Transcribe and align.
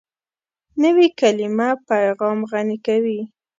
نوې 0.81 1.07
کلیمه 1.19 1.69
پیغام 1.89 2.39
غني 2.51 2.77
کوي 2.85 3.19